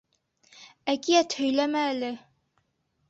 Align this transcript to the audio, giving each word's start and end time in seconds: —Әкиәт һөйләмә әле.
—Әкиәт 0.95 1.35
һөйләмә 1.41 1.87
әле. 1.91 2.11